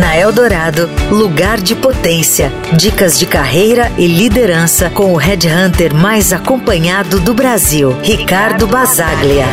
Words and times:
Na 0.00 0.16
Eldorado, 0.16 0.88
lugar 1.10 1.60
de 1.60 1.74
potência. 1.74 2.50
Dicas 2.74 3.18
de 3.18 3.26
carreira 3.26 3.92
e 3.98 4.06
liderança 4.06 4.88
com 4.88 5.12
o 5.12 5.16
headhunter 5.16 5.94
mais 5.94 6.32
acompanhado 6.32 7.20
do 7.20 7.34
Brasil, 7.34 7.94
Ricardo 8.02 8.66
Basaglia. 8.66 9.44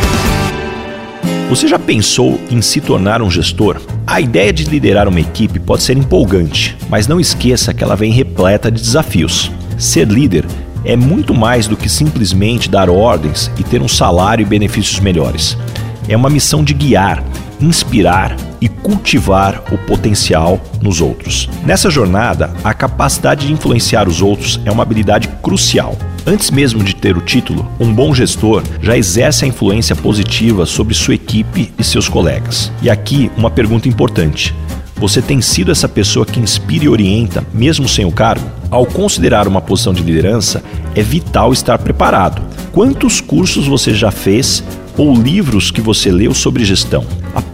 Você 1.49 1.68
já 1.68 1.78
pensou 1.78 2.39
em 2.49 2.62
se 2.62 2.79
tornar 2.79 3.21
um 3.21 3.29
gestor? 3.29 3.81
A 4.07 4.21
ideia 4.21 4.54
de 4.54 4.63
liderar 4.63 5.10
uma 5.10 5.20
equipe 5.20 5.60
pode 5.60 5.83
ser 5.83 5.97
empolgante, 5.97 6.77
mas 6.87 7.09
não 7.09 7.19
esqueça 7.19 7.73
que 7.73 7.83
ela 7.83 7.97
vem 7.97 8.13
repleta 8.13 8.71
de 8.71 8.81
desafios. 8.81 9.51
Ser 9.77 10.07
líder 10.07 10.45
é 10.85 10.95
muito 10.95 11.33
mais 11.33 11.67
do 11.67 11.75
que 11.75 11.89
simplesmente 11.89 12.69
dar 12.69 12.89
ordens 12.89 13.51
e 13.59 13.65
ter 13.65 13.81
um 13.81 13.87
salário 13.89 14.43
e 14.43 14.45
benefícios 14.45 15.01
melhores. 15.01 15.57
É 16.07 16.16
uma 16.16 16.29
missão 16.29 16.63
de 16.63 16.73
guiar, 16.73 17.21
inspirar 17.59 18.34
e 18.59 18.67
cultivar 18.67 19.63
o 19.71 19.77
potencial 19.77 20.59
nos 20.81 21.02
outros. 21.02 21.49
Nessa 21.63 21.89
jornada, 21.89 22.52
a 22.63 22.73
capacidade 22.73 23.47
de 23.47 23.53
influenciar 23.53 24.07
os 24.07 24.21
outros 24.21 24.59
é 24.66 24.71
uma 24.71 24.83
habilidade 24.83 25.27
crucial. 25.41 25.97
Antes 26.25 26.52
mesmo 26.52 26.83
de 26.83 26.95
ter 26.95 27.16
o 27.16 27.21
título, 27.21 27.70
um 27.80 27.93
bom 27.93 28.13
gestor 28.13 28.63
já 28.81 28.97
exerce 28.97 29.45
a 29.45 29.47
influência 29.47 29.95
positiva 29.95 30.66
sobre 30.66 30.93
sua 30.93 31.16
equipe 31.16 31.71
e 31.77 31.83
seus 31.83 32.09
colegas. 32.09 32.71
E 32.81 32.89
aqui, 32.89 33.31
uma 33.38 33.49
pergunta 33.49 33.88
importante: 33.88 34.53
você 34.97 35.21
tem 35.21 35.41
sido 35.41 35.71
essa 35.71 35.88
pessoa 35.88 36.25
que 36.25 36.39
inspira 36.39 36.85
e 36.85 36.89
orienta, 36.89 37.45
mesmo 37.53 37.88
sem 37.88 38.03
o 38.03 38.11
cargo? 38.11 38.49
Ao 38.69 38.85
considerar 38.85 39.47
uma 39.47 39.61
posição 39.61 39.94
de 39.94 40.02
liderança, 40.02 40.63
é 40.95 41.03
vital 41.03 41.53
estar 41.53 41.77
preparado. 41.77 42.41
Quantos 42.73 43.21
cursos 43.21 43.67
você 43.67 43.94
já 43.94 44.11
fez 44.11 44.63
ou 44.97 45.16
livros 45.16 45.69
que 45.69 45.81
você 45.81 46.11
leu 46.11 46.33
sobre 46.33 46.66
gestão? 46.66 47.05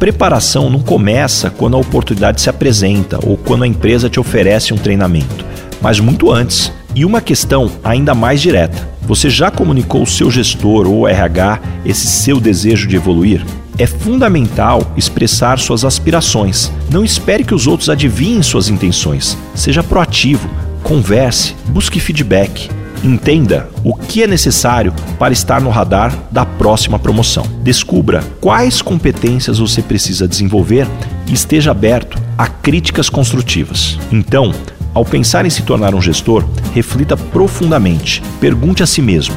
Preparação 0.03 0.69
não 0.69 0.81
começa 0.81 1.49
quando 1.49 1.77
a 1.77 1.79
oportunidade 1.79 2.41
se 2.41 2.49
apresenta 2.49 3.17
ou 3.25 3.37
quando 3.37 3.63
a 3.63 3.67
empresa 3.67 4.09
te 4.09 4.19
oferece 4.19 4.73
um 4.73 4.77
treinamento, 4.77 5.45
mas 5.79 5.97
muito 5.97 6.29
antes. 6.29 6.73
E 6.93 7.05
uma 7.05 7.21
questão 7.21 7.71
ainda 7.81 8.13
mais 8.13 8.41
direta: 8.41 8.85
você 9.03 9.29
já 9.29 9.49
comunicou 9.49 10.01
ao 10.01 10.05
seu 10.05 10.29
gestor 10.29 10.87
ou 10.89 11.07
RH 11.07 11.61
esse 11.85 12.05
seu 12.05 12.37
desejo 12.41 12.85
de 12.85 12.97
evoluir? 12.97 13.45
É 13.77 13.87
fundamental 13.87 14.91
expressar 14.97 15.57
suas 15.57 15.85
aspirações. 15.85 16.69
Não 16.91 17.05
espere 17.05 17.45
que 17.45 17.55
os 17.55 17.65
outros 17.65 17.89
adivinhem 17.89 18.43
suas 18.43 18.67
intenções. 18.67 19.37
Seja 19.55 19.81
proativo, 19.81 20.49
converse, 20.83 21.55
busque 21.69 22.01
feedback. 22.01 22.69
Entenda 23.03 23.69
o 23.83 23.93
que 23.93 24.23
é 24.23 24.27
necessário 24.27 24.93
para 25.19 25.33
estar 25.33 25.59
no 25.59 25.69
radar 25.69 26.17
da 26.31 26.45
próxima 26.45 26.97
promoção. 26.97 27.45
Descubra 27.61 28.23
quais 28.39 28.81
competências 28.81 29.59
você 29.59 29.81
precisa 29.81 30.25
desenvolver 30.25 30.87
e 31.27 31.33
esteja 31.33 31.71
aberto 31.71 32.17
a 32.37 32.47
críticas 32.47 33.09
construtivas. 33.09 33.99
Então, 34.09 34.53
ao 34.93 35.03
pensar 35.03 35.45
em 35.45 35.49
se 35.49 35.63
tornar 35.63 35.93
um 35.93 36.01
gestor, 36.01 36.45
reflita 36.73 37.17
profundamente. 37.17 38.23
Pergunte 38.39 38.81
a 38.81 38.87
si 38.87 39.01
mesmo: 39.01 39.35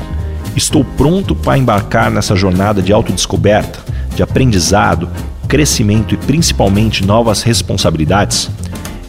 estou 0.55 0.85
pronto 0.85 1.35
para 1.35 1.59
embarcar 1.59 2.09
nessa 2.09 2.37
jornada 2.37 2.81
de 2.81 2.93
autodescoberta, 2.93 3.81
de 4.15 4.23
aprendizado, 4.23 5.09
crescimento 5.49 6.15
e 6.15 6.17
principalmente 6.17 7.05
novas 7.05 7.43
responsabilidades? 7.43 8.49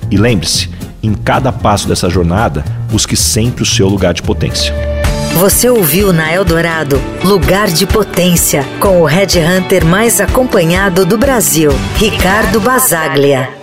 E 0.09 0.17
lembre-se, 0.17 0.69
em 1.03 1.13
cada 1.13 1.51
passo 1.51 1.87
dessa 1.87 2.09
jornada, 2.09 2.63
busque 2.87 3.15
sempre 3.15 3.63
o 3.63 3.65
seu 3.65 3.87
lugar 3.87 4.13
de 4.13 4.21
potência. 4.21 4.73
Você 5.35 5.69
ouviu 5.69 6.11
na 6.11 6.33
Eldorado 6.33 6.99
Lugar 7.23 7.67
de 7.67 7.85
Potência, 7.85 8.63
com 8.79 9.01
o 9.01 9.05
Red 9.05 9.37
Hunter 9.37 9.85
mais 9.85 10.19
acompanhado 10.19 11.05
do 11.05 11.17
Brasil, 11.17 11.71
Ricardo 11.95 12.59
Basaglia. 12.59 13.56